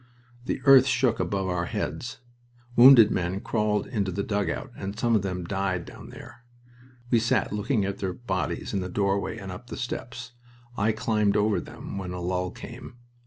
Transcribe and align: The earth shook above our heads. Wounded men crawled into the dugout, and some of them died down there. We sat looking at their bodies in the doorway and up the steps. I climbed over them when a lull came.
The 0.45 0.63
earth 0.65 0.87
shook 0.87 1.19
above 1.19 1.47
our 1.47 1.65
heads. 1.67 2.21
Wounded 2.75 3.11
men 3.11 3.39
crawled 3.39 3.85
into 3.85 4.11
the 4.11 4.23
dugout, 4.23 4.71
and 4.75 4.97
some 4.97 5.15
of 5.15 5.21
them 5.21 5.43
died 5.45 5.85
down 5.85 6.09
there. 6.09 6.43
We 7.11 7.19
sat 7.19 7.53
looking 7.53 7.85
at 7.85 7.99
their 7.99 8.13
bodies 8.15 8.73
in 8.73 8.79
the 8.79 8.89
doorway 8.89 9.37
and 9.37 9.51
up 9.51 9.67
the 9.67 9.77
steps. 9.77 10.31
I 10.75 10.91
climbed 10.91 11.37
over 11.37 11.59
them 11.61 11.99
when 11.99 12.13
a 12.13 12.19
lull 12.19 12.49
came. 12.49 12.95